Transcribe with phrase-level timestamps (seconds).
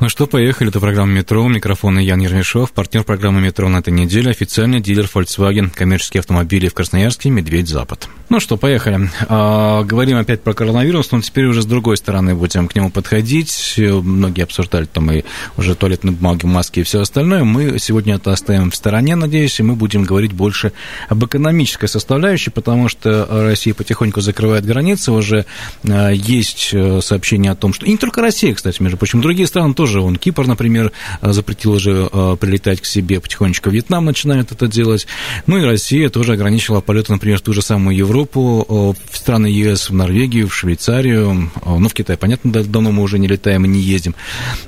[0.00, 0.70] Ну что, поехали.
[0.70, 1.42] Это программа «Метро».
[1.42, 2.70] У микрофона Ян Ермешов.
[2.70, 4.30] Партнер программы «Метро» на этой неделе.
[4.30, 5.70] Официальный дилер Volkswagen.
[5.74, 7.30] Коммерческие автомобили в Красноярске.
[7.30, 8.08] «Медведь-Запад».
[8.28, 9.10] Ну что, поехали.
[9.28, 13.74] А, говорим опять про коронавирус, но теперь уже с другой стороны будем к нему подходить.
[13.78, 15.24] Многие обсуждали там и
[15.56, 17.42] уже туалетные бумаги, маски и все остальное.
[17.42, 20.72] Мы сегодня это оставим в стороне, надеюсь, и мы будем говорить больше
[21.08, 25.10] об экономической составляющей, потому что Россия потихоньку закрывает границы.
[25.10, 25.46] Уже
[25.88, 27.86] а, есть э, сообщение о том, что...
[27.86, 30.00] И не только Россия, кстати, между прочим, другие страны тоже тоже.
[30.00, 30.92] Он Кипр, например,
[31.22, 33.70] э, запретил уже э, прилетать к себе потихонечку.
[33.70, 35.06] Вьетнам начинает это делать.
[35.46, 39.46] Ну и Россия тоже ограничила полеты, например, в ту же самую Европу, э, в страны
[39.46, 41.50] ЕС, в Норвегию, в Швейцарию.
[41.64, 44.14] Ну, в Китай, понятно, давно мы уже не летаем и не ездим.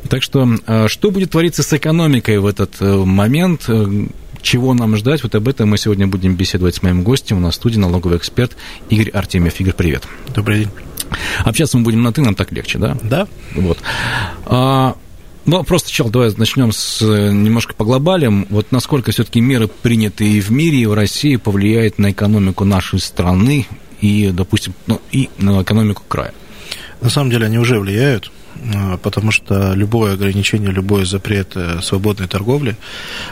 [0.08, 0.48] Так что,
[0.88, 3.68] что будет твориться с экономикой в этот момент?
[4.42, 7.36] чего нам ждать, вот об этом мы сегодня будем беседовать с моим гостем.
[7.36, 8.56] У нас в студии налоговый эксперт
[8.88, 9.60] Игорь Артемьев.
[9.60, 10.04] Игорь, привет.
[10.34, 10.70] Добрый день.
[11.44, 12.96] Общаться мы будем на «ты», нам так легче, да?
[13.02, 13.28] Да.
[13.54, 13.78] Вот.
[14.46, 14.96] А,
[15.46, 18.46] ну, просто, Чел, давай начнем с немножко по глобалям.
[18.50, 23.66] Вот насколько все-таки меры, принятые в мире и в России, повлияют на экономику нашей страны
[24.00, 26.34] и, допустим, ну, и на экономику края?
[27.00, 28.30] На самом деле они уже влияют.
[28.74, 32.76] А, потому что любое ограничение, любой запрет э, свободной торговли,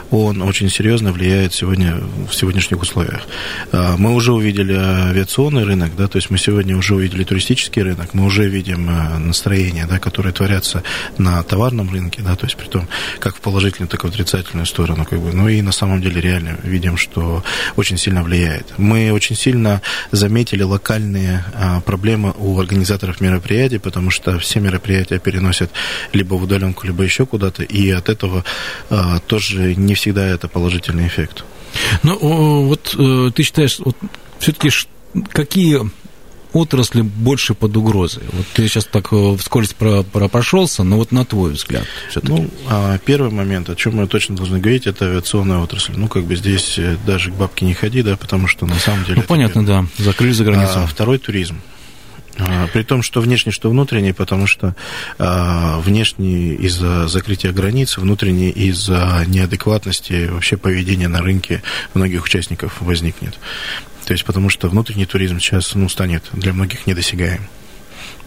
[0.09, 1.97] он очень серьезно влияет сегодня
[2.29, 3.21] в сегодняшних условиях.
[3.71, 8.13] А, мы уже увидели авиационный рынок, да, то есть мы сегодня уже увидели туристический рынок,
[8.13, 10.83] мы уже видим э, настроения, да, которые творятся
[11.17, 12.87] на товарном рынке, да, то есть при том,
[13.19, 16.21] как в положительную, так и в отрицательную сторону, как бы, ну и на самом деле
[16.21, 17.43] реально видим, что
[17.75, 18.73] очень сильно влияет.
[18.77, 25.71] Мы очень сильно заметили локальные а, проблемы у организаторов мероприятий, потому что все мероприятия переносят
[26.13, 28.43] либо в удаленку, либо еще куда-то, и от этого
[28.89, 31.43] а, тоже не всегда это положительный эффект.
[32.03, 33.95] Ну, вот э, ты считаешь, вот
[34.39, 34.69] все-таки
[35.31, 35.79] какие
[36.53, 38.23] отрасли больше под угрозой?
[38.31, 42.33] Вот ты сейчас так э, вскользь про, про прошелся, но вот на твой взгляд все-таки.
[42.33, 45.93] Ну, а первый момент, о чем мы точно должны говорить, это авиационная отрасль.
[45.95, 49.05] Ну, как бы здесь э, даже к бабке не ходи, да, потому что на самом
[49.05, 49.17] деле...
[49.17, 50.73] Ну, понятно, да, закрыли за границу.
[50.75, 51.61] А, второй туризм.
[52.39, 54.75] А, при том, что внешний, что внутренний, потому что
[55.17, 61.61] а, внешний из-за закрытия границ, внутренний из-за неадекватности вообще поведения на рынке
[61.93, 63.37] многих участников возникнет.
[64.05, 67.47] То есть потому что внутренний туризм сейчас ну, станет для многих недосягаем.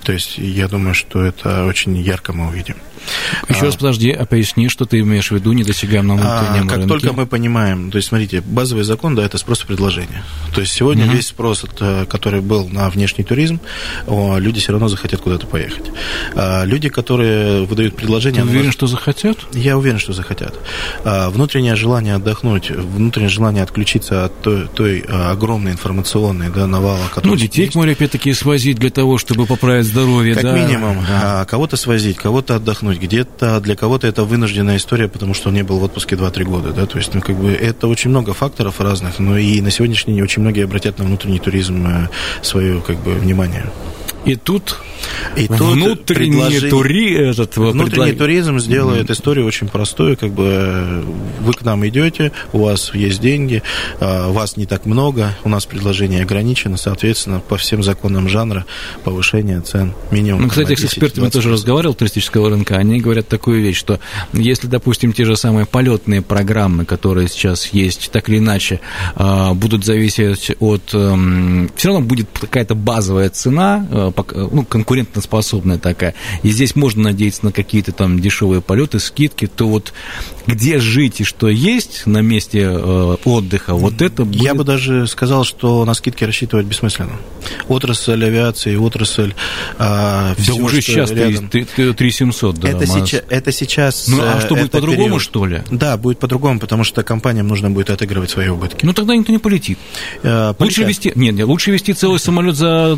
[0.04, 2.76] То есть я думаю, что это очень ярко мы увидим.
[3.48, 6.68] Еще а, раз подожди, а поясни, что ты имеешь в виду недосягаем на внутреннем а,
[6.68, 6.88] Как рынке?
[6.88, 10.22] только мы понимаем, то есть смотрите, базовый закон, да, это спрос и предложение.
[10.54, 11.14] То есть сегодня угу.
[11.14, 11.64] весь спрос,
[12.08, 13.60] который был на внешний туризм,
[14.06, 15.90] люди все равно захотят куда-то поехать.
[16.34, 18.42] А люди, которые выдают предложение...
[18.42, 19.38] Ты уверен, что захотят?
[19.52, 20.54] Я уверен, что захотят.
[21.04, 27.32] А, внутреннее желание отдохнуть, внутреннее желание отключиться от той, той огромной информационной да, навала, которая...
[27.32, 30.52] Ну, детей к морю опять-таки свозить для того, чтобы поправить здоровье, как да?
[30.58, 31.04] минимум.
[31.08, 31.44] Да.
[31.44, 35.62] кого-то свозить, кого-то отдохнуть отдохнуть, где-то для кого-то это вынужденная история, потому что он не
[35.62, 38.80] был в отпуске 2-3 года, да, то есть, ну, как бы, это очень много факторов
[38.80, 42.08] разных, но и на сегодняшний день очень многие обратят на внутренний туризм э,
[42.42, 43.64] свое, как бы, внимание.
[44.24, 44.76] И тут
[45.36, 48.18] и внутренний, тури, этот, внутренний предлаг...
[48.18, 49.12] туризм сделает mm-hmm.
[49.12, 51.04] историю очень простую, как бы
[51.40, 53.62] вы к нам идете, у вас есть деньги,
[53.98, 58.64] а, вас не так много, у нас предложение ограничено, соответственно, по всем законам жанра
[59.04, 60.42] повышение цен минимум.
[60.42, 63.98] Ну, кстати, с экспертами тоже разговаривал туристического рынка, они говорят такую вещь, что
[64.32, 68.80] если, допустим, те же самые полетные программы, которые сейчас есть, так или иначе,
[69.16, 70.94] будут зависеть от...
[70.94, 77.44] Эм, Все равно будет какая-то базовая цена, э, ну, конкурентоспособная такая, и здесь можно надеяться
[77.44, 79.92] на какие-то там дешевые полеты, скидки, то вот
[80.46, 84.42] где жить и что есть на месте э, отдыха, вот это будет...
[84.42, 87.12] Я бы даже сказал, что на скидки рассчитывать бессмысленно.
[87.68, 89.34] Отрасль авиации, отрасль
[89.78, 91.48] э, всего, Да уже сейчас рядом.
[91.48, 92.68] 3700, да.
[92.68, 94.08] Это, сейчас, это сейчас...
[94.08, 95.62] Ну, а что, будет по-другому, что ли?
[95.70, 98.84] Да, будет по-другому, потому что компаниям нужно будет отыгрывать свои убытки.
[98.84, 99.78] Ну, тогда никто не полетит.
[100.22, 101.12] Э, лучше вести...
[101.14, 102.96] Нет, нет, лучше вести целый самолет за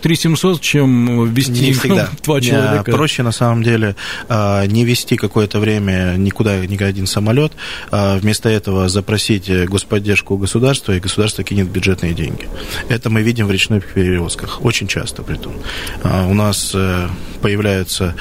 [0.00, 2.10] 3700, чем вести не всегда.
[2.22, 2.90] два человека.
[2.90, 3.96] Проще на самом деле
[4.28, 7.52] а, не вести какое-то время никуда ни один самолет,
[7.90, 12.48] а вместо этого запросить господдержку у государства, и государство кинет бюджетные деньги.
[12.88, 15.54] Это мы видим в речных перевозках, очень часто при том.
[16.02, 17.08] У нас э,
[17.40, 18.14] появляются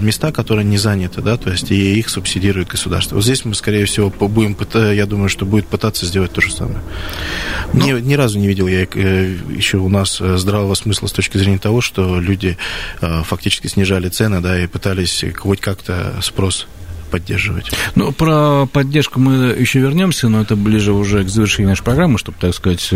[0.00, 3.16] места, которые не заняты, да, то есть и их субсидирует государство.
[3.16, 6.80] Вот здесь мы, скорее всего, будем, я думаю, что будет пытаться сделать то же самое.
[7.72, 7.84] Но...
[7.84, 11.38] Ни, ни разу не видел я э, еще у нас э, здравого смысла с точки
[11.38, 12.56] зрения того, что люди
[13.02, 16.66] э, фактически снижали цены, да, и пытались хоть как-то спрос
[17.10, 17.70] поддерживать.
[17.94, 22.38] Ну, про поддержку мы еще вернемся, но это ближе уже к завершению нашей программы, чтобы,
[22.40, 22.90] так сказать,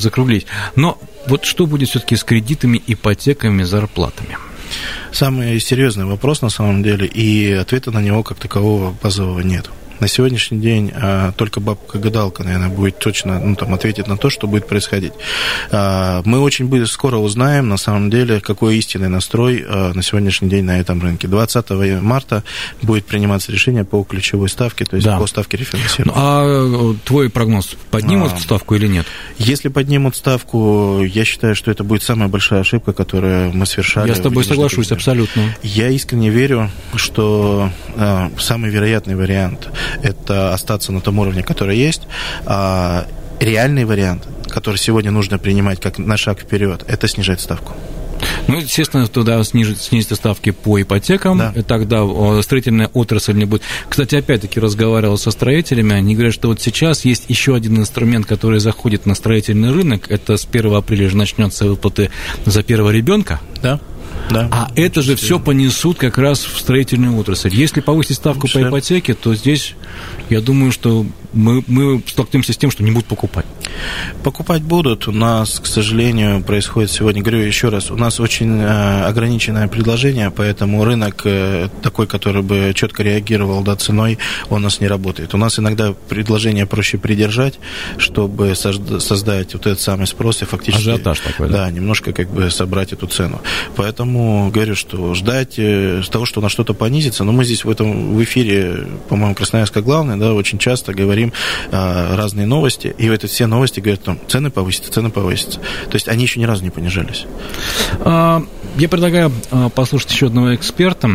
[0.00, 0.46] закруглить.
[0.76, 4.38] Но вот что будет все-таки с кредитами, ипотеками, зарплатами?
[5.12, 9.70] Самый серьезный вопрос на самом деле, и ответа на него как такового базового нет.
[10.00, 14.46] На сегодняшний день а, только бабка-гадалка, наверное, будет точно ну, там, ответить на то, что
[14.46, 15.12] будет происходить.
[15.70, 20.64] А, мы очень скоро узнаем, на самом деле, какой истинный настрой а, на сегодняшний день
[20.64, 21.28] на этом рынке.
[21.28, 22.42] 20 марта
[22.80, 25.18] будет приниматься решение по ключевой ставке, то есть да.
[25.18, 26.14] по ставке рефинансирования.
[26.14, 29.06] Ну, а твой прогноз, поднимут а, ставку или нет?
[29.36, 34.08] Если поднимут ставку, я считаю, что это будет самая большая ошибка, которую мы совершали.
[34.08, 35.54] Я с тобой соглашусь, абсолютно.
[35.62, 39.68] Я искренне верю, что а, самый вероятный вариант
[40.02, 42.02] это остаться на том уровне, который есть.
[42.46, 43.06] А
[43.40, 47.74] реальный вариант, который сегодня нужно принимать как на шаг вперед, это снижать ставку.
[48.48, 51.52] Ну, естественно, туда снизить, снизить ставки по ипотекам, да.
[51.56, 52.04] и тогда
[52.42, 53.62] строительная отрасль не будет.
[53.88, 58.60] Кстати, опять-таки разговаривал со строителями, они говорят, что вот сейчас есть еще один инструмент, который
[58.60, 62.10] заходит на строительный рынок, это с 1 апреля же начнется выплаты
[62.44, 63.40] за первого ребенка.
[63.62, 63.80] Да.
[64.30, 64.48] Да.
[64.50, 67.52] А это же все понесут как раз в строительную отрасль.
[67.52, 69.74] Если повысить ставку по ипотеке, то здесь,
[70.28, 73.46] я думаю, что мы, мы столкнемся с тем, что не будут покупать.
[74.22, 75.08] Покупать будут.
[75.08, 80.30] У нас, к сожалению, происходит сегодня, говорю еще раз, у нас очень э, ограниченное предложение,
[80.30, 84.18] поэтому рынок э, такой, который бы четко реагировал да, ценой,
[84.48, 85.34] он у нас не работает.
[85.34, 87.58] У нас иногда предложение проще придержать,
[87.96, 90.90] чтобы создать вот этот самый спрос и фактически...
[90.90, 91.64] Ажиотаж такой, да?
[91.64, 93.40] Да, немножко как бы собрать эту цену.
[93.76, 98.14] Поэтому говорю, что ждать э, того, что на что-то понизится, но мы здесь в этом
[98.14, 101.19] в эфире, по-моему, Красноярска главное, да, очень часто говорим
[101.70, 105.58] разные новости, и в эти все новости говорят, там, цены повысятся, цены повысятся.
[105.58, 107.26] То есть они еще ни разу не понижались.
[108.00, 108.42] А,
[108.76, 111.10] я предлагаю а, послушать еще одного эксперта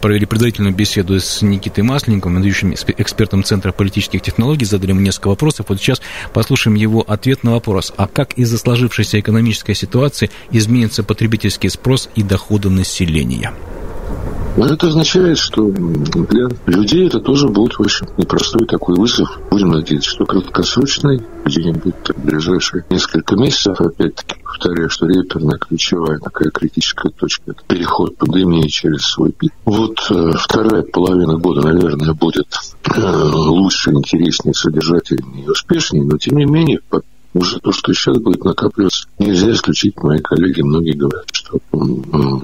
[0.00, 5.66] провели предварительную беседу с Никитой Масленниковым, ведущим экспертом Центра политических технологий, задали ему несколько вопросов.
[5.68, 6.00] Вот сейчас
[6.32, 7.92] послушаем его ответ на вопрос.
[7.96, 13.52] А как из-за сложившейся экономической ситуации изменится потребительский спрос и доходы населения?
[14.56, 19.38] Но это означает, что для людей это тоже будет, в общем, непростой такой вызов.
[19.50, 26.50] Будем надеяться, что краткосрочный, где-нибудь в ближайшие несколько месяцев, опять-таки, повторяю, что реперная ключевая такая
[26.50, 29.52] критическая точка– это переход пандемии через свой пик.
[29.64, 32.48] Вот э, вторая половина года, наверное, будет
[32.94, 36.80] э, лучше, интереснее, содержательнее и успешнее, но тем не менее
[37.34, 39.96] уже то, что сейчас будет накапливаться, нельзя исключить.
[40.02, 41.58] Мои коллеги многие говорят, что,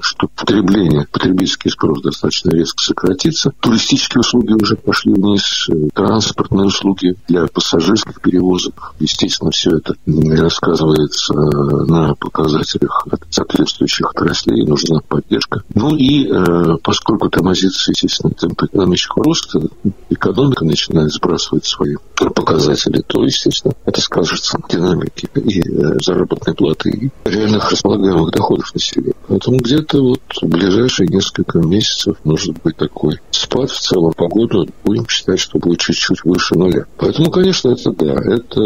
[0.01, 3.51] что потребление, потребительский спрос достаточно резко сократится.
[3.59, 8.93] Туристические услуги уже пошли вниз, э, транспортные услуги для пассажирских перевозок.
[8.99, 15.63] Естественно, все это рассказывается э, на показателях соответствующих отраслей, нужна поддержка.
[15.73, 19.61] Ну и э, поскольку тормозится, естественно, темп экономического роста,
[20.17, 27.11] экономика начинает сбрасывать свои показатели, то, естественно, это скажется динамики и э, заработной платы, и
[27.25, 29.13] реальных располагаемых доходов населения.
[29.27, 34.67] Поэтому где-то вот в ближайшие несколько месяцев может быть такой спад в целом по году.
[34.83, 36.85] Будем считать, что будет чуть-чуть выше нуля.
[36.97, 38.61] Поэтому, конечно, это да, это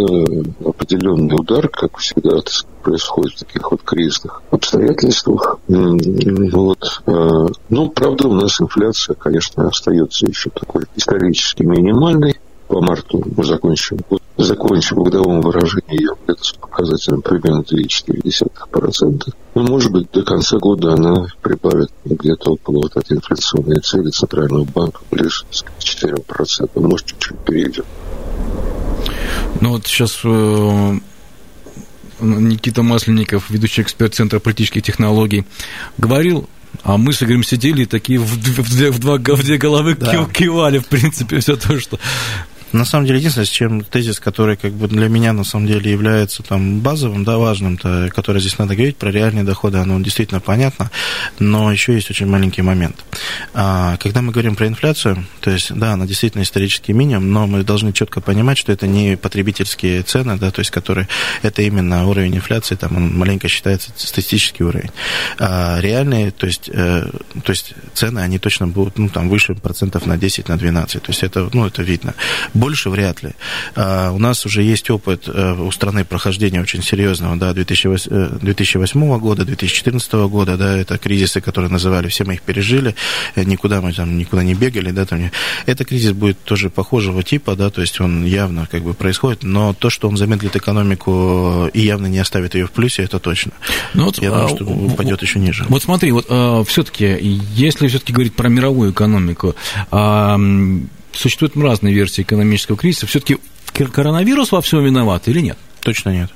[0.63, 2.37] определенный удар, как всегда
[2.83, 5.59] происходит в таких вот кризисных обстоятельствах.
[5.67, 7.01] Вот.
[7.05, 12.39] А, ну, правда, у нас инфляция, конечно, остается еще такой исторически минимальной
[12.71, 19.33] по марту мы закончим год, закончим в годовом выражении ее где-то с показателем примерно 3,4%.
[19.55, 24.63] Ну, может быть, до конца года она прибавит где-то около вот этой инфляционной цели Центрального
[24.63, 26.79] банка, ближе к 4%.
[26.79, 27.83] Может, чуть-чуть перейдем.
[29.59, 30.93] Ну, вот сейчас э,
[32.21, 35.45] Никита Масленников, ведущий эксперт Центра политических технологий,
[35.97, 36.47] говорил
[36.83, 39.95] а мы с Игорем сидели и такие в, в, в, в, два, в две головы
[39.95, 40.25] да.
[40.25, 41.99] кивали, в принципе, все то, что
[42.73, 45.91] На самом деле, единственное, с чем тезис, который как бы для меня на самом деле
[45.91, 50.39] является там базовым, да, важным, то, который здесь надо говорить про реальные доходы, оно действительно
[50.39, 50.89] понятно,
[51.39, 53.03] но еще есть очень маленький момент.
[53.53, 57.63] А, когда мы говорим про инфляцию, то есть, да, она действительно исторический минимум, но мы
[57.63, 61.07] должны четко понимать, что это не потребительские цены, да, то есть, которые,
[61.41, 64.91] это именно уровень инфляции, там он маленько считается статистический уровень.
[65.39, 67.09] А реальные, то есть, э,
[67.43, 71.11] то есть цены, они точно будут, ну, там, выше процентов на 10, на 12, то
[71.11, 72.13] есть, это, ну, это видно.
[72.61, 73.31] Больше вряд ли.
[73.75, 79.03] А у нас уже есть опыт э, у страны прохождения очень серьезного, да, 2008, 2008
[79.03, 82.93] э, года, 2014 года, да, это кризисы, которые называли, все мы их пережили,
[83.33, 85.31] э, никуда мы там никуда не бегали, да, там,
[85.65, 89.73] это кризис будет тоже похожего типа, да, то есть он явно как бы происходит, но
[89.73, 93.53] то, что он замедлит экономику и явно не оставит ее в плюсе, это точно.
[93.95, 95.65] Ну, вот, Я думаю, а, что упадет еще ниже.
[95.67, 97.05] Вот смотри, вот а, все-таки,
[97.55, 99.55] если все-таки говорить про мировую экономику,
[99.89, 100.37] а,
[101.13, 103.07] существуют разные версии экономического кризиса.
[103.07, 103.37] Все-таки
[103.73, 105.57] коронавирус во всем виноват или нет?
[105.81, 106.31] Точно нет.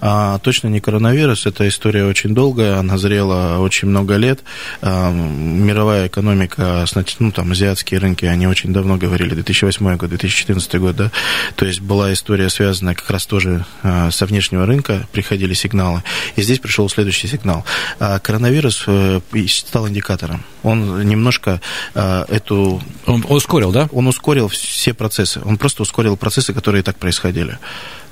[0.00, 4.40] А, точно не коронавирус, эта история очень долгая, она зрела очень много лет.
[4.82, 6.84] А, мировая экономика,
[7.20, 11.10] ну, там, азиатские рынки, они очень давно говорили, 2008 год, 2014 год, да,
[11.56, 16.02] то есть была история, связанная как раз тоже а, со внешнего рынка, приходили сигналы,
[16.36, 17.64] и здесь пришел следующий сигнал.
[17.98, 20.44] А, коронавирус а, стал индикатором.
[20.62, 21.60] Он немножко
[21.94, 22.82] а, эту...
[23.06, 23.88] Он ускорил, да?
[23.92, 27.58] Он ускорил все процессы, он просто ускорил процессы, которые и так происходили.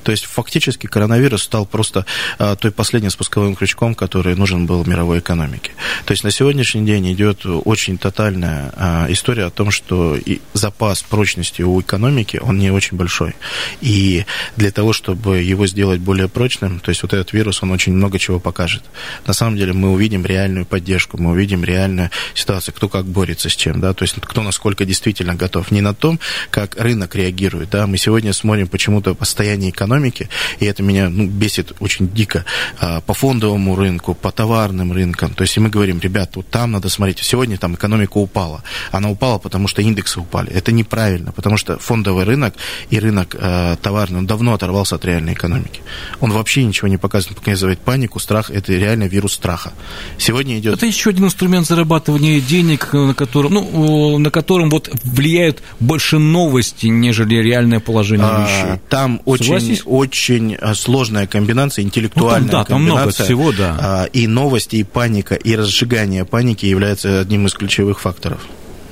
[0.02, 2.06] То есть фактически коронавирус стал просто
[2.38, 5.72] а, той последним спусковым крючком, который нужен был мировой экономике.
[6.04, 11.02] То есть на сегодняшний день идет очень тотальная а, история о том, что и запас
[11.02, 13.34] прочности у экономики, он не очень большой.
[13.80, 14.24] И
[14.56, 18.18] для того, чтобы его сделать более прочным, то есть вот этот вирус, он очень много
[18.18, 18.82] чего покажет.
[19.26, 23.56] На самом деле мы увидим реальную поддержку, мы увидим реальную ситуацию, кто как борется с
[23.56, 25.70] чем, да, то есть кто насколько действительно готов.
[25.70, 26.18] Не на том,
[26.50, 30.28] как рынок реагирует, да, мы сегодня смотрим почему-то состояние экономики, экономики,
[30.60, 32.44] и это меня ну, бесит очень дико,
[32.80, 35.34] а, по фондовому рынку, по товарным рынкам.
[35.34, 38.62] То есть, и мы говорим, ребят, вот там надо смотреть, сегодня там экономика упала.
[38.90, 40.50] Она упала, потому что индексы упали.
[40.50, 42.54] Это неправильно, потому что фондовый рынок
[42.90, 45.80] и рынок э, товарный, он давно оторвался от реальной экономики.
[46.20, 49.72] Он вообще ничего не показывает, показывает панику, страх, это реально вирус страха.
[50.18, 50.76] Сегодня идет...
[50.76, 56.86] Это еще один инструмент зарабатывания денег, на котором, ну, на котором вот влияют больше новости,
[56.86, 58.80] нежели реальное положение а, вещей.
[58.88, 63.26] Там очень, очень э, сложная комбинация, интеллектуальная ну, там, да, комбинация.
[63.26, 63.78] Там много всего, да.
[63.80, 68.40] А, и новости, и паника, и разжигание паники является одним из ключевых факторов.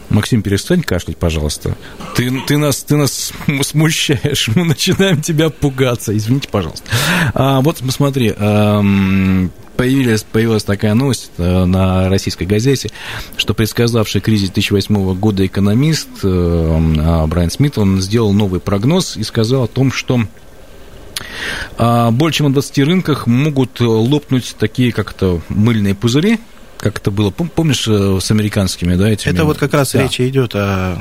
[0.08, 1.76] Максим, перестань кашлять, пожалуйста.
[2.16, 3.32] Ты, ты, нас, ты нас
[3.62, 6.16] смущаешь, мы начинаем тебя пугаться.
[6.16, 6.86] Извините, пожалуйста.
[7.34, 8.34] А, вот смотри,
[9.80, 12.90] появилась, появилась такая новость э, на российской газете,
[13.38, 19.22] что предсказавший кризис 2008 года экономист э, а, Брайан Смит, он сделал новый прогноз и
[19.22, 20.20] сказал о том, что
[21.78, 26.38] больше чем на 20 рынках могут лопнуть такие как-то мыльные пузыри,
[26.80, 29.32] как это было, помнишь, э, с американскими, да, этими?
[29.32, 30.02] Это вот как раз да.
[30.02, 30.98] речь идет о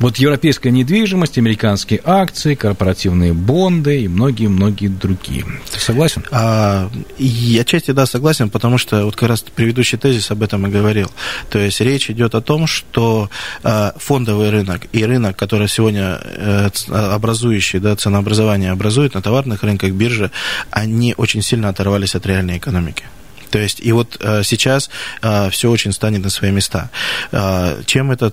[0.00, 5.44] вот европейская недвижимость, американские акции, корпоративные бонды и многие-многие другие.
[5.70, 6.24] Ты согласен?
[6.30, 10.70] А, и отчасти да, согласен, потому что вот как раз предыдущий тезис об этом и
[10.70, 11.10] говорил.
[11.50, 13.28] То есть речь идет о том, что
[13.62, 16.70] а, фондовый рынок и рынок, который сегодня а,
[17.14, 20.30] образующий, да, ценообразование образует на товарных рынках биржи,
[20.70, 23.04] они очень сильно оторвались от реальной экономики.
[23.50, 24.90] То есть, и вот э, сейчас
[25.22, 26.90] э, все очень станет на свои места.
[27.32, 28.30] Э, чем это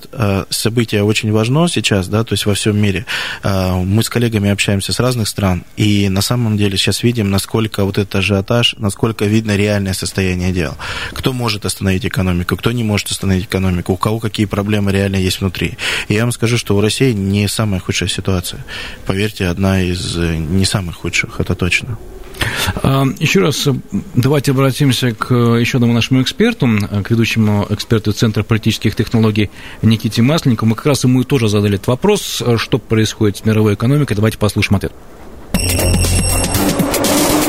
[0.50, 3.06] событие очень важно сейчас, да, то есть во всем мире,
[3.44, 7.98] мы с коллегами общаемся с разных стран, и на самом деле сейчас видим, насколько вот
[7.98, 10.78] этот ажиотаж, насколько видно реальное состояние дел.
[11.14, 15.42] Кто может остановить экономику, кто не может остановить экономику, у кого какие проблемы реально есть
[15.42, 15.78] внутри.
[16.08, 18.64] И я вам скажу, что у России не самая худшая ситуация.
[19.06, 21.98] Поверьте, одна из не самых худших, это точно.
[22.76, 23.68] А, еще раз
[24.16, 26.68] давайте обратимся к еще одному нашему эксперту,
[27.04, 29.50] к ведущему эксперту Центра политических технологий
[29.82, 30.70] Никите Масленникову.
[30.70, 34.16] Мы как раз ему тоже задали этот вопрос, что происходит с мировой экономикой.
[34.16, 34.94] Давайте послушаем ответ.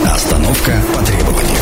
[0.05, 1.59] Остановка по требованию.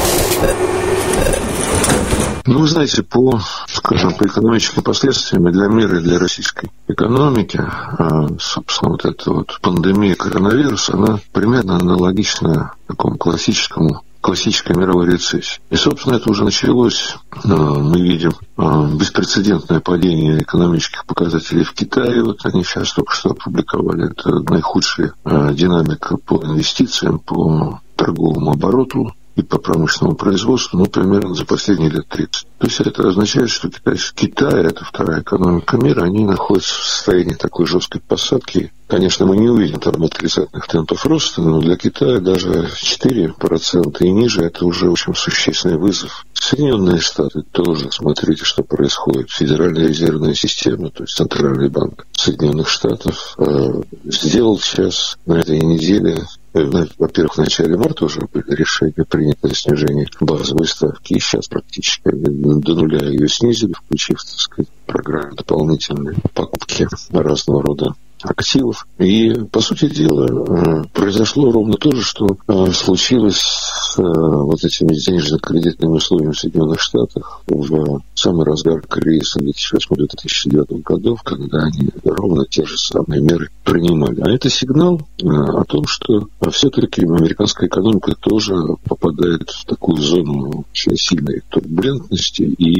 [2.46, 3.40] Ну, вы знаете, по,
[3.86, 9.30] скажем, по экономическим последствиям и для мира, и для российской экономики, а, собственно, вот эта
[9.30, 15.60] вот пандемия коронавируса, она примерно аналогична такому классическому классической мировой рецессии.
[15.70, 17.14] И, собственно, это уже началось.
[17.30, 22.24] А, мы видим а, беспрецедентное падение экономических показателей в Китае.
[22.24, 24.10] Вот они сейчас только что опубликовали.
[24.10, 25.12] Это наихудшая
[25.52, 32.08] динамика по инвестициям, по торговому обороту и по промышленному производству, ну, примерно за последние лет
[32.08, 32.46] 30.
[32.58, 37.34] То есть это означает, что Китай, Китай, это вторая экономика мира, они находятся в состоянии
[37.34, 38.72] такой жесткой посадки.
[38.86, 44.40] Конечно, мы не увидим там отрицательных темпов роста, но для Китая даже 4% и ниже–
[44.42, 46.24] это уже очень существенный вызов.
[46.32, 49.30] Соединенные Штаты тоже, смотрите, что происходит.
[49.30, 56.24] Федеральная резервная система, то есть Центральный банк Соединенных Штатов, э, сделал сейчас на этой неделе
[56.56, 61.48] Э, во-первых, в начале марта уже были решения приняты о снижении базовой ставки, и сейчас
[61.48, 68.86] практически до нуля ее снизили, включив, так сказать, программу дополнительные покупки разного рода активов.
[68.98, 74.94] И, по сути дела, э, произошло ровно то же, что э, случилось с вот этими
[74.94, 82.64] денежно-кредитными условиями в Соединенных Штатах в самый разгар кризиса 2008-2009 годов, когда они ровно те
[82.64, 84.20] же самые меры принимали.
[84.20, 88.54] А это сигнал о том, что все-таки американская экономика тоже
[88.84, 92.42] попадает в такую зону очень сильной турбулентности.
[92.42, 92.74] И,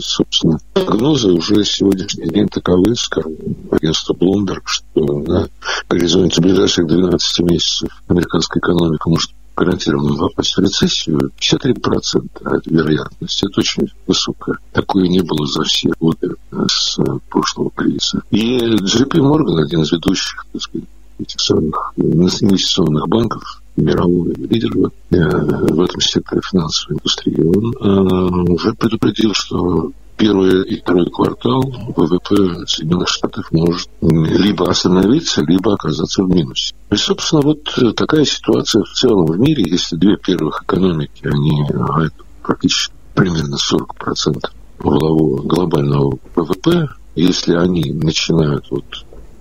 [0.00, 3.36] собственно, прогнозы уже сегодняшний день таковы, скажем,
[3.70, 5.48] агентство Bloomberg, что на
[5.88, 13.42] горизонте ближайших 12 месяцев американская экономика может гарантированно попасть в рецессию, 53% это вероятность.
[13.42, 14.56] Это очень высокая.
[14.72, 16.34] Такое не было за все годы
[16.68, 18.22] с прошлого кризиса.
[18.30, 20.88] И JP Morgan, один из ведущих, так сказать,
[21.18, 28.52] этих самых инвестиционных банков, мировой лидер в, э, в этом секторе финансовой индустрии, он э,
[28.52, 29.92] уже предупредил, что
[30.22, 36.74] первый и второй квартал ВВП Соединенных Штатов может либо остановиться, либо оказаться в минусе.
[36.92, 37.64] И, собственно, вот
[37.96, 42.06] такая ситуация в целом в мире, если две первых экономики, они а
[42.44, 44.48] практически примерно 40%
[44.78, 48.84] глобального ВВП, если они начинают вот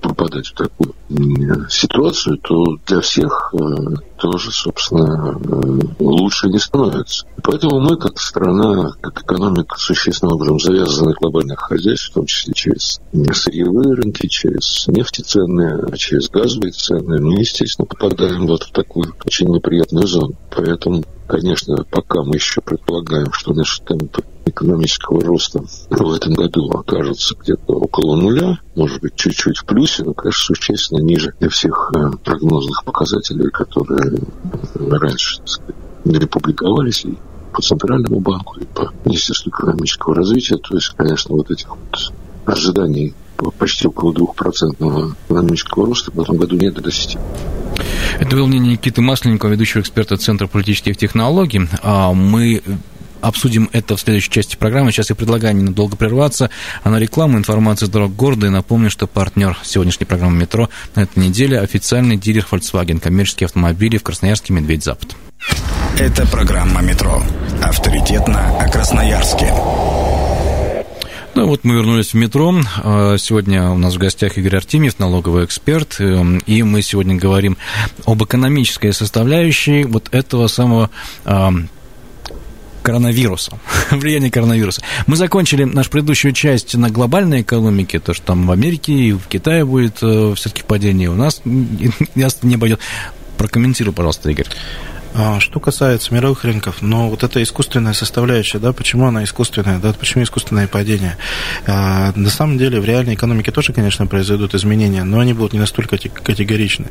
[0.01, 0.93] попадать в такую
[1.69, 7.25] ситуацию, то для всех э, тоже, собственно, э, лучше не становится.
[7.43, 12.53] Поэтому мы, как страна, как экономика, существенным образом завязаны на глобальных хозяйств, в том числе
[12.53, 12.99] через
[13.33, 20.07] сырьевые рынки, через нефтецены, через газовые цены, мы, естественно, попадаем вот в такую очень неприятную
[20.07, 20.35] зону.
[20.55, 27.35] Поэтому Конечно, пока мы еще предполагаем, что наши темпы экономического роста в этом году окажутся
[27.41, 32.83] где-то около нуля, может быть, чуть-чуть в плюсе, но, конечно, существенно ниже всех э, прогнозных
[32.85, 34.19] показателей, которые
[34.75, 37.17] раньше, так сказать, не публиковались и
[37.53, 40.57] по Центральному банку, и по Министерству экономического развития.
[40.57, 42.13] То есть, конечно, вот этих вот
[42.45, 43.13] ожиданий
[43.57, 47.17] почти около двухпроцентного экономического роста в этом году не достичь.
[48.19, 51.67] Это был мнение Никиты Масленникова, ведущего эксперта Центра политических технологий.
[51.81, 52.61] А мы
[53.21, 54.91] обсудим это в следующей части программы.
[54.91, 56.49] Сейчас я предлагаю ненадолго прерваться.
[56.83, 58.47] А на рекламу, информация дорог города.
[58.47, 63.97] И напомню, что партнер сегодняшней программы «Метро» на этой неделе– официальный дилер Volkswagen, коммерческие автомобили
[63.97, 65.15] в Красноярске, Медведь-Запад.
[65.97, 67.21] Это программа «Метро».
[67.61, 69.53] Авторитетно о Красноярске.
[71.33, 72.53] Ну вот мы вернулись в метро.
[72.83, 77.57] А, сегодня у нас в гостях Игорь Артемьев, налоговый эксперт, эм, и мы сегодня говорим
[78.05, 80.89] об экономической составляющей вот этого самого
[82.81, 83.57] коронавируса,
[83.91, 84.81] влияние коронавируса.
[85.07, 89.27] Мы закончили нашу предыдущую часть на глобальной экономике, то, что там в Америке и в
[89.27, 92.79] Китае будет э, все-таки падение, у нас не пойдет.
[93.37, 94.47] Прокомментируй, пожалуйста, Игорь.
[95.13, 99.93] А, что касается мировых рынков, но вот эта искусственная составляющая, да, почему она искусственная, да,
[99.93, 101.17] почему искусственное падение?
[101.67, 105.59] А, на самом деле в реальной экономике тоже, конечно, произойдут изменения, но они будут не
[105.59, 106.87] настолько категоричны.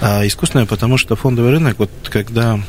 [0.00, 2.60] А, искусственное, потому что фондовый рынок, вот когда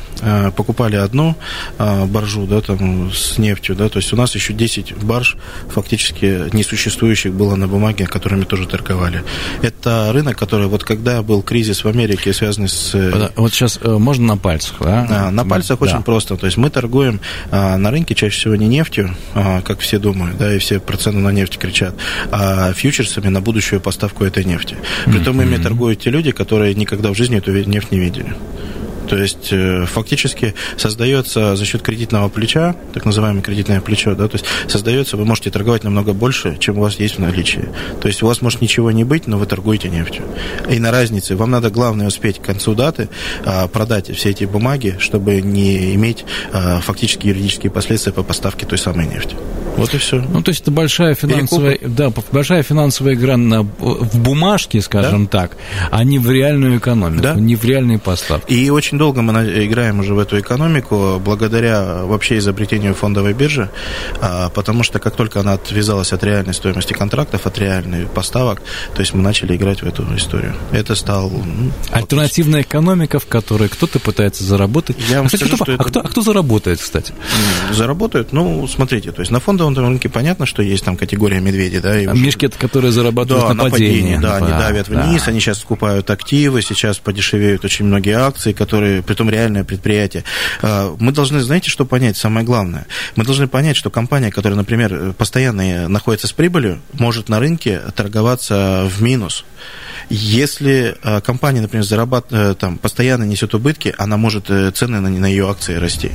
[0.56, 1.36] покупали одну
[1.78, 5.36] баржу, да, там, с нефтью, да, то есть у нас еще 10 барж
[5.68, 9.22] фактически несуществующих было на бумаге, которыми тоже торговали.
[9.62, 12.94] Это рынок, который вот когда был кризис в Америке, связанный с...
[13.36, 14.95] Вот сейчас э, можно на пальцах, да?
[15.08, 15.30] Да?
[15.30, 15.86] На пальцах да.
[15.86, 16.36] очень просто.
[16.36, 20.38] То есть мы торгуем а, на рынке чаще всего не нефтью, а, как все думают,
[20.38, 21.94] да, и все про цену на нефть кричат,
[22.30, 24.76] а фьючерсами на будущую поставку этой нефти.
[25.04, 25.44] Притом mm-hmm.
[25.44, 28.34] ими торгуют те люди, которые никогда в жизни эту нефть не видели.
[29.08, 34.36] То есть э, фактически создается за счет кредитного плеча, так называемое кредитное плечо, да, то
[34.36, 37.68] есть создается, вы можете торговать намного больше, чем у вас есть в наличии.
[38.00, 40.24] То есть у вас может ничего не быть, но вы торгуете нефтью.
[40.68, 43.08] И на разнице вам надо главное успеть к концу даты
[43.44, 48.78] а, продать все эти бумаги, чтобы не иметь а, фактически юридические последствия по поставке той
[48.78, 49.36] самой нефти.
[49.76, 50.16] Вот и все.
[50.20, 55.40] Ну, то есть это большая финансовая, да, большая финансовая игра на, в бумажке, скажем да?
[55.40, 55.56] так,
[55.90, 57.34] а не в реальную экономику, да?
[57.34, 58.52] не в реальные поставки.
[58.52, 59.32] И очень долго мы
[59.64, 63.70] играем уже в эту экономику благодаря вообще изобретению фондовой биржи,
[64.20, 68.62] а, потому что как только она отвязалась от реальной стоимости контрактов, от реальных поставок,
[68.94, 70.54] то есть мы начали играть в эту историю.
[70.72, 71.30] Это стал...
[71.30, 74.96] Ну, Альтернативная экономика, в которой кто-то пытается заработать.
[75.10, 75.84] Я вам а, кстати, скажу, кто, а, это...
[75.84, 77.12] кто, а кто заработает, кстати?
[77.72, 78.32] Заработают?
[78.32, 81.98] Ну, смотрите, то есть на фондовом рынке понятно, что есть там категория медведей, да?
[81.98, 82.22] И а уже...
[82.22, 84.16] Мишки, которые зарабатывают да, на падении.
[84.16, 85.02] Да, они давят да.
[85.02, 90.24] вниз, они сейчас скупают активы, сейчас подешевеют очень многие акции, которые, при том реальное предприятие.
[90.62, 92.86] А, мы должны, знаете, что понять, самое главное?
[93.16, 98.88] Мы должны понять, что компания, которая, например, постоянно находится с прибылью, может на рынке торговаться
[98.90, 99.44] в минус.
[100.08, 105.10] Если э, компания, например, зарабатывает, э, там, постоянно несет убытки, она может э, цены на,
[105.10, 106.12] на ее акции расти.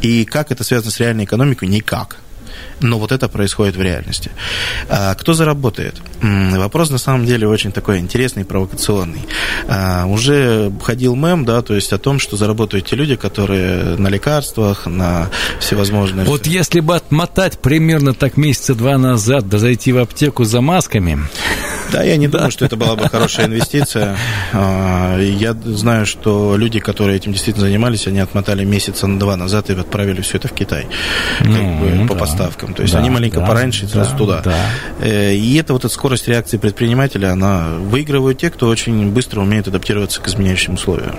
[0.00, 1.68] И как это связано с реальной экономикой?
[1.68, 2.16] Никак
[2.80, 4.30] но вот это происходит в реальности.
[4.88, 5.96] А, кто заработает?
[6.22, 9.26] Вопрос на самом деле очень такой интересный, провокационный.
[9.68, 14.08] А, уже ходил мем, да, то есть о том, что заработают те люди, которые на
[14.08, 16.26] лекарствах, на всевозможные...
[16.26, 21.18] Вот если бы отмотать примерно так месяца два назад, да зайти в аптеку за масками...
[21.94, 24.16] Да, я не думаю, что это была бы хорошая инвестиция.
[24.52, 29.70] А, я знаю, что люди, которые этим действительно занимались, они отмотали месяца на два назад
[29.70, 30.88] и отправили все это в Китай
[31.40, 32.20] ну, бы, по да.
[32.20, 32.74] поставкам.
[32.74, 34.42] То есть да, они маленько да, пораньше и сразу да, туда.
[34.42, 34.56] Да.
[35.02, 39.68] Э, и это вот эта скорость реакции предпринимателя, она выигрывают те, кто очень быстро умеет
[39.68, 41.14] адаптироваться к изменяющим условиям.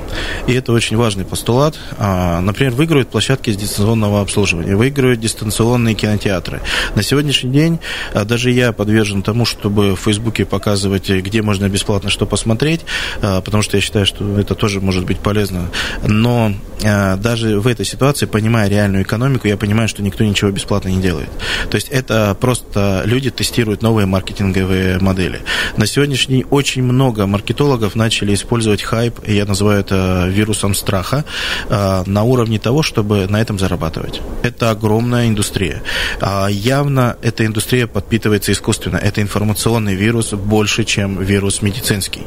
[0.47, 1.75] И это очень важный постулат.
[1.97, 6.59] А, например, выигрывают площадки с дистанционного обслуживания, выигрывают дистанционные кинотеатры.
[6.95, 7.79] На сегодняшний день
[8.13, 12.81] а, даже я подвержен тому, чтобы в Фейсбуке показывать, где можно бесплатно что посмотреть,
[13.21, 15.69] а, потому что я считаю, что это тоже может быть полезно.
[16.07, 16.51] Но
[16.81, 21.29] даже в этой ситуации, понимая реальную экономику, я понимаю, что никто ничего бесплатно не делает.
[21.69, 25.41] То есть это просто люди тестируют новые маркетинговые модели.
[25.77, 31.25] На сегодняшний день очень много маркетологов начали использовать хайп, я называю это вирусом страха,
[31.69, 34.21] а, на уровне того, чтобы на этом зарабатывать.
[34.43, 35.81] Это огромная индустрия.
[36.21, 38.97] А, явно эта индустрия подпитывается искусственно.
[38.97, 42.21] Это информационный вирус больше, чем вирус медицинский.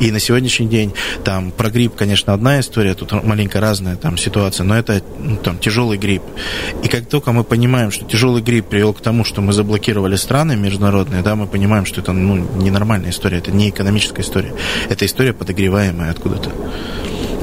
[0.00, 0.92] И на сегодняшний день
[1.24, 5.58] там про грипп, конечно, одна история, тут маленько разная там ситуация, но это ну, там
[5.58, 6.22] тяжелый грипп.
[6.82, 10.56] И как только мы понимаем, что тяжелый грипп привел к тому, что мы заблокировали страны
[10.56, 14.54] международные, да, мы понимаем, что это ну, ненормальная история, это не экономическая история,
[14.88, 16.50] это история подогреваемая откуда-то.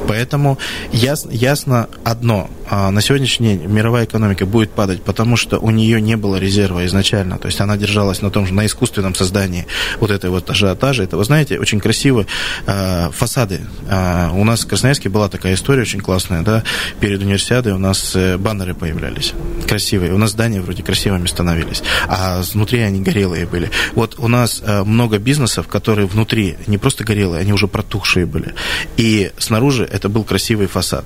[0.08, 0.58] Поэтому
[0.92, 2.50] ясно, ясно одно.
[2.68, 6.86] А, на сегодняшний день мировая экономика будет падать, потому что у нее не было резерва
[6.86, 7.38] изначально.
[7.38, 9.66] То есть она держалась на том же, на искусственном создании
[10.00, 11.02] вот этой вот ажиотажа.
[11.02, 12.26] Это, вы знаете, очень красивые
[12.66, 13.60] э, фасады.
[13.88, 16.62] Э, у нас в Красноярске была такая история очень классная, да,
[17.00, 19.34] перед универсиадой у нас э, баннеры появлялись
[19.68, 20.12] красивые.
[20.12, 23.70] У нас здания вроде красивыми становились, а внутри они горелые были.
[23.94, 28.54] Вот у нас э, много бизнесов, которые внутри не просто горелые, они уже протухшие были.
[28.96, 31.04] И снаружи это был красивый фасад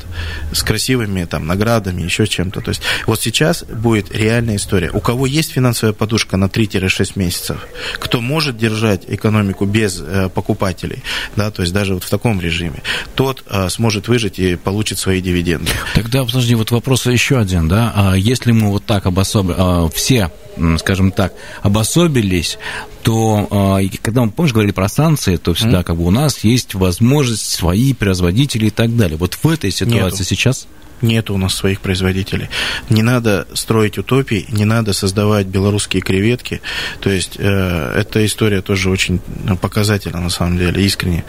[0.52, 2.60] с красивыми там наградами, еще чем-то.
[2.60, 4.90] То есть вот сейчас будет реальная история.
[4.92, 7.66] У кого есть финансовая подушка на 3-6 месяцев,
[7.98, 11.02] кто может держать экономику без э, покупателей,
[11.34, 12.82] да, то есть даже вот в таком режиме,
[13.14, 15.70] тот э, сможет выжить и получит свои дивиденды.
[15.94, 20.30] Тогда, подожди, вот вопрос еще один, да, а если мы вот так обособим, э, все
[20.78, 22.58] скажем так, обособились,
[23.02, 26.74] то э, когда мы, помнишь, говорили про санкции, то всегда как бы у нас есть
[26.74, 29.16] возможность свои производители и так далее.
[29.16, 30.24] Вот в этой ситуации Нету.
[30.24, 30.66] сейчас
[31.02, 32.48] нет у нас своих производителей.
[32.90, 36.60] Не надо строить утопии, не надо создавать белорусские креветки.
[37.00, 39.20] То есть э, эта история тоже очень
[39.60, 41.24] показательна на самом деле, искренне.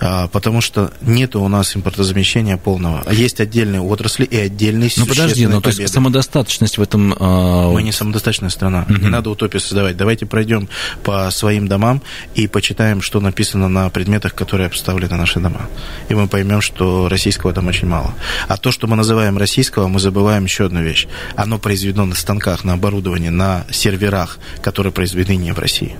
[0.00, 3.10] Э, потому что нет у нас импортозамещения полного.
[3.10, 7.12] Есть отдельные отрасли и отдельные Ну подожди, но ну, то есть самодостаточность в этом...
[7.12, 7.72] Э...
[7.72, 8.86] Мы не самодостаточная страна.
[8.88, 8.98] Угу.
[8.98, 9.96] Не надо утопию создавать.
[9.96, 10.68] Давайте пройдем
[11.04, 12.02] по своим домам
[12.34, 15.68] и почитаем, что написано на предметах, которые обставлены наши дома.
[16.08, 18.14] И мы поймем, что российского там очень мало.
[18.48, 21.08] А то, что мы называем называем российского, мы забываем еще одну вещь.
[21.34, 25.96] Оно произведено на станках, на оборудовании, на серверах, которые произведены не в России.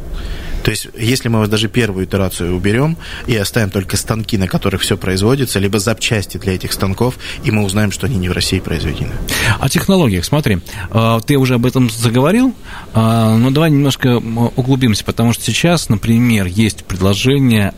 [0.63, 2.97] То есть, если мы даже первую итерацию уберем
[3.27, 7.65] и оставим только станки, на которых все производится, либо запчасти для этих станков, и мы
[7.65, 9.13] узнаем, что они не в России произведены.
[9.59, 10.59] О технологиях, смотри,
[10.91, 12.55] а, ты уже об этом заговорил,
[12.93, 17.75] а, но давай немножко углубимся, потому что сейчас, например, есть предложение,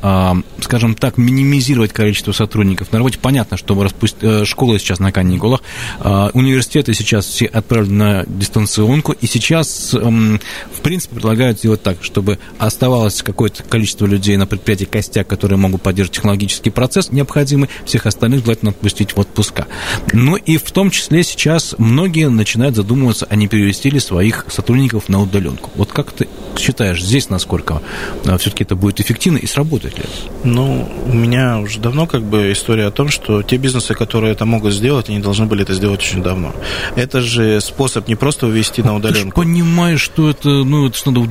[0.60, 3.18] скажем так, минимизировать количество сотрудников на работе.
[3.20, 4.16] Понятно, что распусть...
[4.22, 5.62] Э, школы сейчас на каникулах,
[6.00, 12.38] университеты сейчас все отправлены на дистанционку, и сейчас, в принципе, предлагают сделать так, чтобы
[12.72, 18.42] оставалось какое-то количество людей на предприятии костяк, которые могут поддерживать технологический процесс необходимый, всех остальных
[18.42, 19.66] желательно отпустить в отпуска.
[20.12, 25.08] Ну и в том числе сейчас многие начинают задумываться, а не перевести ли своих сотрудников
[25.08, 25.70] на удаленку.
[25.74, 27.82] Вот как ты считаешь, здесь насколько
[28.26, 30.04] а, все-таки это будет эффективно и сработает ли?
[30.44, 34.44] Ну, у меня уже давно как бы история о том, что те бизнесы, которые это
[34.46, 36.54] могут сделать, они должны были это сделать очень давно.
[36.96, 39.40] Это же способ не просто увести на удаленку.
[39.40, 41.28] Ты понимаешь, что это, ну, это надо,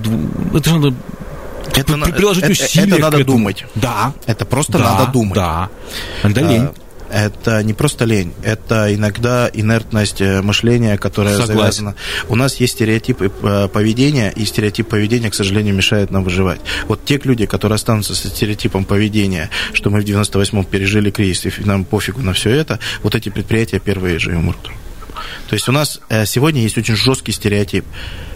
[0.55, 0.95] это надо
[1.75, 2.93] это, приложить это, усилия.
[2.93, 3.65] Это надо думать.
[3.75, 4.13] Да.
[4.25, 5.35] Это просто да, надо думать.
[5.35, 5.69] Да.
[6.23, 6.63] Это лень.
[6.63, 6.73] А,
[7.11, 11.57] это не просто лень, это иногда инертность э, мышления, которая Согласен.
[11.59, 11.95] завязана.
[12.29, 16.61] У нас есть стереотипы э, поведения, и стереотип поведения, к сожалению, мешает нам выживать.
[16.87, 21.63] Вот те люди, которые останутся со стереотипом поведения, что мы в 98-м пережили кризис, и
[21.65, 24.71] нам пофигу на все это, вот эти предприятия первые же умрут.
[25.47, 27.85] То есть у нас э, сегодня есть очень жесткий стереотип.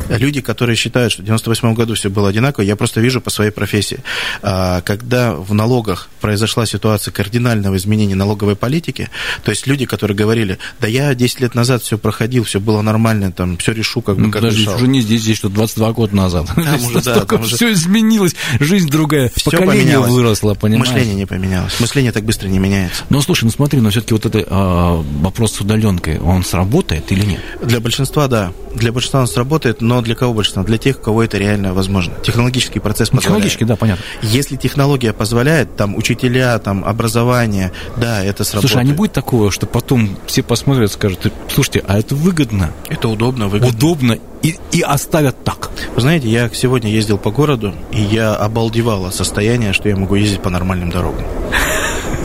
[0.09, 3.51] Люди, которые считают, что в 98 году все было одинаково, я просто вижу по своей
[3.51, 4.03] профессии,
[4.41, 9.09] а, когда в налогах произошла ситуация кардинального изменения налоговой политики,
[9.43, 13.31] то есть люди, которые говорили, да я 10 лет назад все проходил, все было нормально,
[13.31, 14.75] там, все решу, как бы, ну, как Подожди, решал.
[14.75, 16.47] уже не здесь, здесь что 22 года назад.
[16.55, 17.55] Там уже, да, там уже...
[17.55, 20.11] Все изменилось, жизнь другая, все поколение поменялось.
[20.11, 20.89] выросло, понимаешь?
[20.89, 23.03] Мышление не поменялось, мышление так быстро не меняется.
[23.09, 26.43] Ну, слушай, ну смотри, но все-таки вот это а, вопрос с удаленкой, он
[26.85, 27.41] сработает или нет?
[27.61, 28.51] Для большинства, да.
[28.73, 30.63] Для большинства он сработает, но для кого большинства?
[30.63, 32.13] Для тех, у кого это реально возможно.
[32.23, 33.23] Технологический процесс позволяет.
[33.23, 34.03] Технологически, да, понятно.
[34.21, 38.71] Если технология позволяет, там, учителя, там, образование, да, это сработает.
[38.71, 42.71] Слушай, а не будет такого, что потом все посмотрят и скажут, слушайте, а это выгодно?
[42.89, 43.75] Это удобно, выгодно.
[43.75, 45.71] Удобно и, и оставят так.
[45.95, 50.15] Вы знаете, я сегодня ездил по городу, и я обалдевал от состояния, что я могу
[50.15, 51.25] ездить по нормальным дорогам.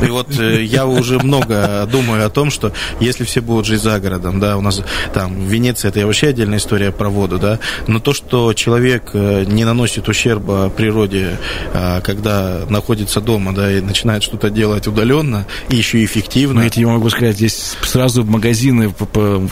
[0.03, 3.99] И вот э, я уже много думаю о том, что если все будут жить за
[4.01, 4.83] городом, да, у нас
[5.15, 9.45] там в Венеции это вообще отдельная история про воду, да, но то, что человек э,
[9.47, 11.39] не наносит ущерба природе,
[11.73, 16.61] а, когда находится дома, да, и начинает что-то делать удаленно, и еще эффективно.
[16.61, 18.95] Ну, я тебе могу сказать, здесь сразу магазины,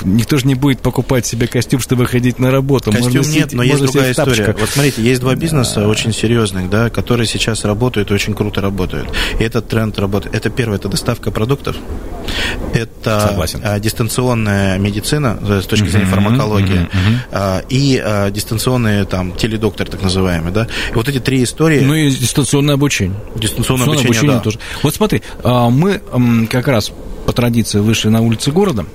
[0.05, 2.91] никто же не будет покупать себе костюм, чтобы ходить на работу.
[2.93, 4.57] Костюм можно нет, но есть другая история.
[4.59, 9.09] Вот смотрите, есть два бизнеса очень серьезных, да, которые сейчас работают, очень круто работают.
[9.39, 11.77] И этот тренд работает это первое, это доставка продуктов.
[12.73, 13.61] Это Согласен.
[13.65, 17.67] А, дистанционная медицина с точки зрения uh-huh, фармакологии uh-huh, uh-huh.
[17.69, 20.67] и а, дистанционный там теледоктор так называемый, да.
[20.91, 21.81] И вот эти три истории.
[21.81, 23.19] Ну и дистанционное обучение.
[23.35, 24.43] Дистанционное, дистанционное обучение, обучение да.
[24.43, 24.59] тоже.
[24.83, 26.93] Вот смотри, мы как раз
[27.27, 28.87] по традиции вышли на улицы города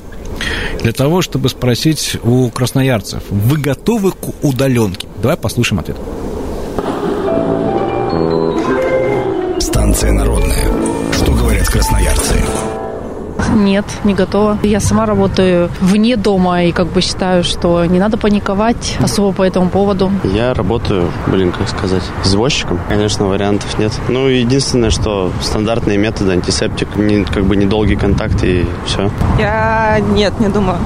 [0.81, 5.07] для того, чтобы спросить у красноярцев, вы готовы к удаленке?
[5.21, 5.97] Давай послушаем ответ.
[9.59, 10.72] Станция народная
[11.73, 12.82] красноярцы.
[13.53, 14.57] Нет, не готова.
[14.63, 19.43] Я сама работаю вне дома и как бы считаю, что не надо паниковать особо по
[19.43, 20.11] этому поводу.
[20.23, 22.79] Я работаю, блин, как сказать, извозчиком.
[22.89, 23.91] Конечно, вариантов нет.
[24.09, 29.09] Ну, единственное, что стандартные методы, антисептик, не, как бы недолгий контакт и все.
[29.39, 30.77] Я нет, не думаю.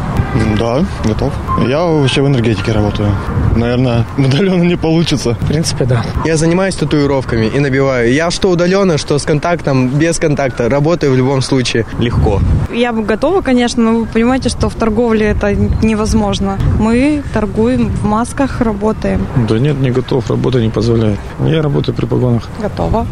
[0.59, 1.33] Да, готов.
[1.67, 3.09] Я вообще в энергетике работаю.
[3.55, 5.35] Наверное, удаленно не получится.
[5.41, 6.03] В принципе, да.
[6.25, 8.13] Я занимаюсь татуировками и набиваю.
[8.13, 10.69] Я что удаленно, что с контактом, без контакта.
[10.69, 12.41] Работаю в любом случае легко.
[12.71, 16.57] Я бы готова, конечно, но вы понимаете, что в торговле это невозможно.
[16.79, 19.25] Мы торгуем в масках, работаем.
[19.49, 21.19] Да нет, не готов, работа не позволяет.
[21.45, 22.49] Я работаю при погонах.
[22.61, 23.05] Готова.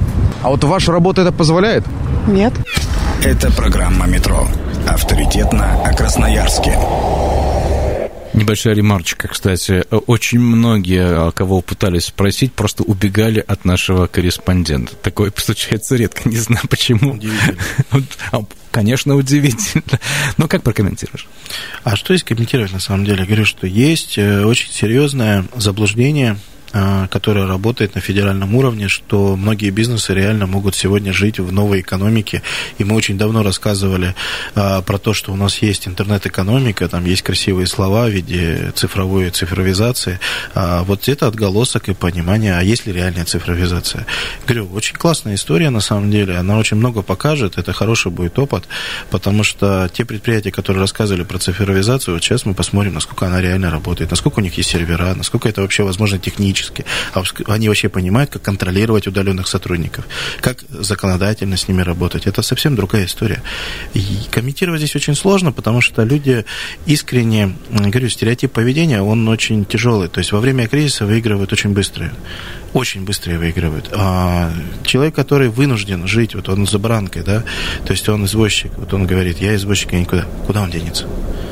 [0.43, 1.83] А вот ваша работа это позволяет?
[2.27, 2.53] Нет.
[3.23, 4.47] Это программа «Метро».
[4.87, 6.77] Авторитетно о Красноярске.
[8.35, 9.85] Небольшая ремарочка, кстати.
[10.07, 14.95] Очень многие, кого пытались спросить, просто убегали от нашего корреспондента.
[14.97, 17.13] Такое случается редко, не знаю почему.
[17.13, 17.57] Удивительно.
[18.31, 19.83] А, конечно, удивительно.
[20.37, 21.27] Но как прокомментируешь?
[21.83, 23.19] А что есть комментировать на самом деле?
[23.19, 26.37] Я говорю, что есть э, очень серьезное заблуждение
[27.09, 32.41] которая работает на федеральном уровне, что многие бизнесы реально могут сегодня жить в новой экономике.
[32.79, 34.13] И мы очень давно рассказывали
[34.55, 39.29] а, про то, что у нас есть интернет-экономика, там есть красивые слова в виде цифровой
[39.29, 40.19] цифровизации.
[40.53, 44.05] А вот это отголосок и понимание, а есть ли реальная цифровизация.
[44.45, 48.65] Говорю, очень классная история на самом деле, она очень много покажет, это хороший будет опыт,
[49.11, 53.71] потому что те предприятия, которые рассказывали про цифровизацию, вот сейчас мы посмотрим, насколько она реально
[53.71, 56.85] работает, насколько у них есть сервера, насколько это вообще возможно технически технически.
[57.13, 57.23] А
[57.53, 60.05] они вообще понимают, как контролировать удаленных сотрудников,
[60.41, 62.27] как законодательно с ними работать.
[62.27, 63.41] Это совсем другая история.
[63.93, 66.45] И комментировать здесь очень сложно, потому что люди
[66.85, 70.07] искренне, говорю, стереотип поведения, он очень тяжелый.
[70.07, 72.11] То есть во время кризиса выигрывают очень быстро
[72.73, 73.89] очень быстрее выигрывают.
[73.93, 74.51] А
[74.83, 77.41] человек, который вынужден жить, вот он за баранкой, да,
[77.85, 80.25] то есть он извозчик, вот он говорит, я извозчик, я никуда.
[80.45, 81.05] Куда он денется?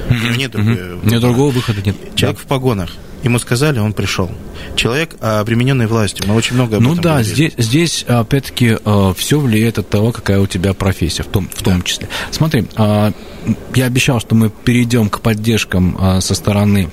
[0.10, 0.38] Mm-hmm.
[0.38, 1.10] Нет, другого, mm-hmm.
[1.10, 1.96] нет другого выхода нет.
[2.16, 2.44] Человек да.
[2.44, 2.90] в погонах,
[3.24, 4.30] Ему сказали, он пришел.
[4.76, 6.26] Человек, обремененный властью.
[6.28, 7.34] Мы очень много об Ну этом да, говорили.
[7.34, 8.78] здесь, здесь опять-таки
[9.16, 12.10] все влияет от того, какая у тебя профессия, в том, в том числе.
[12.32, 13.12] Смотри, а,
[13.76, 16.90] я обещал, что мы перейдем к поддержкам а, со стороны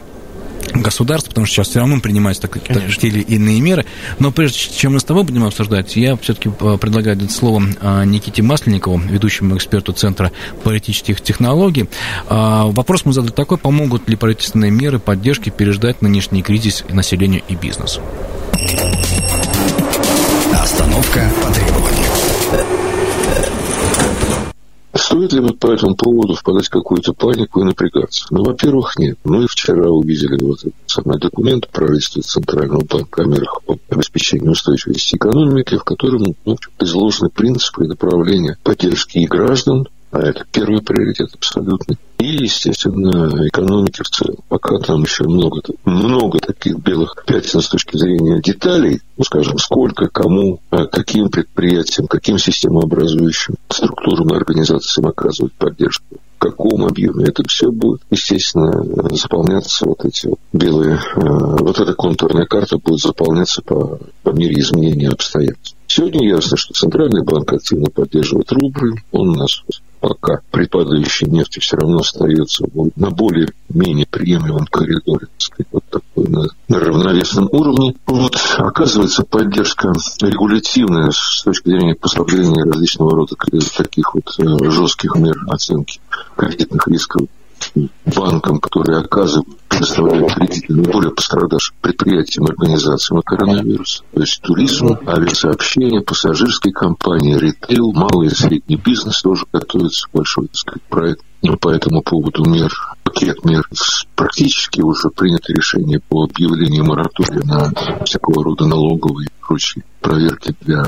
[0.74, 3.86] государства, потому что сейчас все равно принимаются так, так, те или иные меры.
[4.18, 8.42] Но прежде чем мы с тобой будем обсуждать, я все-таки предлагаю дать слово а, Никите
[8.42, 11.88] Масленникову, ведущему эксперту Центра политических технологий.
[12.28, 17.54] А, Вопрос мы задали такой, помогут ли правительственные меры поддержки переждать нынешний кризис населению и
[17.54, 18.00] бизнесу?
[20.52, 21.99] Остановка по требованию.
[25.10, 28.26] Стоит ли по этому поводу впадать в какую-то панику и напрягаться?
[28.30, 29.18] Ну, во-первых, нет.
[29.24, 35.16] Мы вчера увидели вот этот самый документ правительства Центрального банка о мерах по обеспечению устойчивости
[35.16, 41.30] экономики, в котором ну, изложены принципы и направления поддержки и граждан, а это первый приоритет
[41.34, 41.96] абсолютно.
[42.18, 44.36] И, естественно, экономики в целом.
[44.48, 50.08] Пока там еще много, много таких белых пятен с точки зрения деталей, ну, скажем, сколько,
[50.08, 57.26] кому, а каким предприятиям, каким системообразующим структурам и организациям оказывать поддержку, каком объеме.
[57.26, 58.82] Это все будет, естественно,
[59.14, 65.10] заполняться вот эти вот белые, вот эта контурная карта будет заполняться по, по мере изменения
[65.10, 65.76] обстоятельств.
[65.86, 68.94] Сегодня ясно, что Центральный банк активно поддерживает рубль.
[69.12, 69.62] Он у нас
[70.00, 72.64] пока при падающей нефти все равно остается
[72.96, 77.94] на более-менее приемлемом коридоре, так сказать, вот такой на, на равновесном уровне.
[78.06, 83.34] Вот, оказывается, поддержка регулятивная с точки зрения поставления различного рода
[83.76, 86.00] таких вот жестких мер оценки
[86.36, 87.26] кредитных рисков
[88.06, 94.02] банкам, которые оказывают, предоставляют кредиты наиболее пострадавшим предприятиям и организациям от коронавируса.
[94.12, 100.56] То есть туризм, авиасообщение, пассажирские компании, ритейл, малый и средний бизнес тоже готовится большой, так
[100.56, 101.24] сказать, проект.
[101.42, 102.70] Но по этому поводу мер,
[103.02, 103.66] пакет мер,
[104.14, 107.72] практически уже принято решение по объявлению моратория на
[108.04, 110.84] всякого рода налоговые и прочие проверки для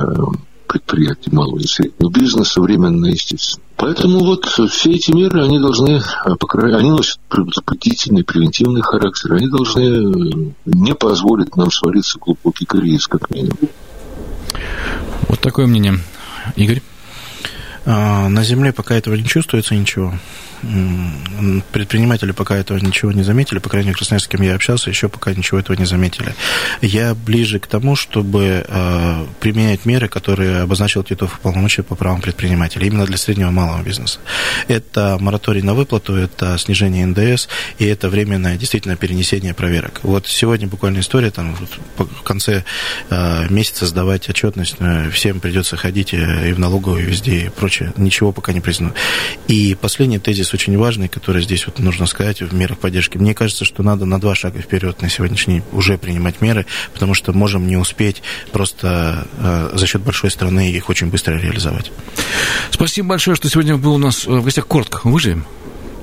[0.73, 3.63] предприятий малого и среднего бизнеса, временно, естественно.
[3.77, 10.95] Поэтому вот все эти меры, они должны, они носят предупредительный, превентивный характер, они должны не
[10.95, 13.59] позволить нам свалиться в глубокий кризис, как минимум.
[15.29, 15.99] Вот такое мнение.
[16.57, 16.81] Игорь?
[17.85, 20.15] На Земле пока этого не чувствуется ничего.
[21.73, 25.09] Предприниматели пока этого ничего не заметили, по крайней мере, красноярцы, с кем я общался, еще
[25.09, 26.35] пока ничего этого не заметили.
[26.81, 32.87] Я ближе к тому, чтобы э, применять меры, которые обозначил Титов полномочия по правам предпринимателей,
[32.87, 34.21] именно для среднего и малого бизнеса.
[34.69, 37.49] Это мораторий на выплату, это снижение НДС,
[37.79, 40.01] и это временное действительно перенесение проверок.
[40.05, 41.57] Вот сегодня буквально история, там
[41.97, 42.65] в конце
[43.11, 47.93] э, месяца сдавать отчетность, э, всем придется ходить и в налоговую везде и прочее.
[47.97, 48.95] Ничего пока не признано.
[49.49, 53.19] И последний тезис очень важный, который здесь вот нужно сказать в мерах поддержки.
[53.19, 57.15] Мне кажется, что надо на два шага вперед на сегодняшний день уже принимать меры, потому
[57.15, 61.93] что можем не успеть просто э, за счет большой страны их очень быстро реализовать.
[62.71, 65.01] Спасибо большое, что сегодня был у нас в гостях коротко.
[65.05, 65.45] Выживем?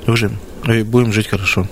[0.05, 0.39] Выживем.
[0.67, 1.67] И будем жить хорошо.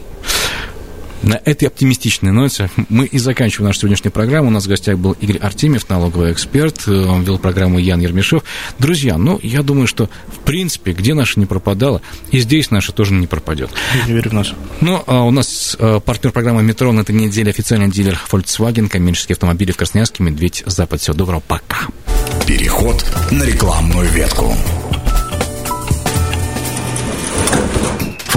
[1.23, 4.47] На этой оптимистичной ноте мы и заканчиваем нашу сегодняшнюю программу.
[4.47, 6.87] У нас в гостях был Игорь Артемьев, налоговый эксперт.
[6.87, 8.43] Он вел программу Ян Ермешов.
[8.79, 12.01] Друзья, ну, я думаю, что, в принципе, где наша не пропадала,
[12.31, 13.71] и здесь наша тоже не пропадет.
[13.95, 14.53] Я не верю в нас.
[14.79, 15.75] Ну, а у нас
[16.05, 21.01] партнер программы «Метро» на этой неделе официальный дилер Volkswagen, коммерческие автомобили в Красноярске, Медведь, Запад.
[21.01, 21.87] Всего доброго, пока.
[22.45, 24.55] Переход на рекламную ветку.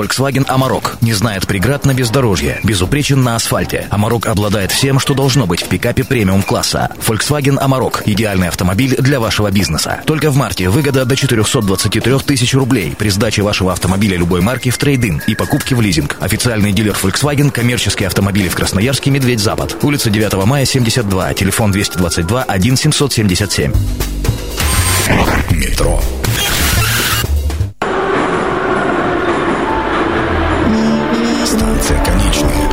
[0.00, 3.86] Volkswagen Amarok не знает преград на бездорожье, безупречен на асфальте.
[3.90, 6.88] Amarok обладает всем, что должно быть в пикапе премиум-класса.
[7.06, 10.00] Volkswagen Amarok– идеальный автомобиль для вашего бизнеса.
[10.06, 14.78] Только в марте выгода до 423 тысяч рублей при сдаче вашего автомобиля любой марки в
[14.78, 16.16] трейдинг и покупке в лизинг.
[16.18, 19.76] Официальный дилер Volkswagen, коммерческие автомобили в Красноярске, Медведь Запад.
[19.82, 23.74] Улица 9 мая, 72, телефон 222 1777.
[25.50, 26.00] Метро.
[32.05, 32.69] Конечная.